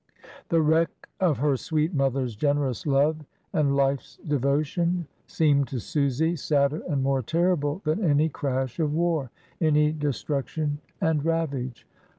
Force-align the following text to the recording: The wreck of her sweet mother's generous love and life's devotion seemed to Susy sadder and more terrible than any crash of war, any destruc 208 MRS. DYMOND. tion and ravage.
The 0.49 0.63
wreck 0.63 1.09
of 1.19 1.37
her 1.37 1.55
sweet 1.55 1.93
mother's 1.93 2.35
generous 2.35 2.87
love 2.87 3.17
and 3.53 3.75
life's 3.75 4.17
devotion 4.27 5.05
seemed 5.27 5.67
to 5.67 5.79
Susy 5.79 6.35
sadder 6.35 6.81
and 6.89 7.03
more 7.03 7.21
terrible 7.21 7.83
than 7.85 8.03
any 8.03 8.27
crash 8.27 8.79
of 8.79 8.95
war, 8.95 9.29
any 9.61 9.93
destruc 9.93 10.01
208 10.47 10.47
MRS. 10.47 10.55
DYMOND. 10.55 10.79
tion 10.79 10.79
and 11.01 11.23
ravage. 11.23 11.87